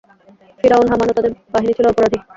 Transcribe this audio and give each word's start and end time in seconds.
ফিরআউন, 0.59 0.87
হামান 0.91 1.07
ও 1.09 1.17
তাদের 1.17 1.31
বাহিনী 1.53 1.73
ছিল 1.77 1.85
অপরাধী। 1.89 2.17